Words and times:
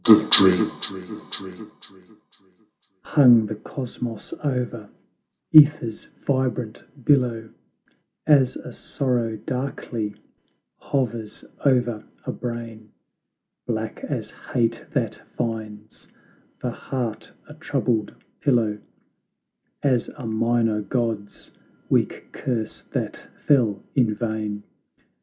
The 0.03 0.25
Dream. 0.31 0.71
Hung 3.03 3.45
the 3.45 3.53
Cosmos 3.53 4.33
over 4.43 4.89
JEther's 5.53 6.05
vibrant 6.25 6.81
billow, 7.05 7.51
As 8.25 8.55
a 8.55 8.73
sorrow 8.73 9.35
darkly 9.37 10.15
hovers 10.77 11.45
o'er 11.63 12.03
a 12.25 12.31
brain; 12.31 12.89
Black 13.67 14.03
as 14.03 14.31
hate 14.31 14.83
that 14.93 15.21
finds 15.37 16.07
the 16.63 16.71
heart 16.71 17.31
a 17.47 17.53
troubled 17.53 18.15
pillow; 18.39 18.79
As 19.83 20.09
a 20.17 20.25
minor 20.25 20.81
god's 20.81 21.51
weak 21.91 22.29
curse 22.31 22.81
that 22.93 23.27
fell 23.45 23.83
in 23.93 24.15
vain! 24.15 24.63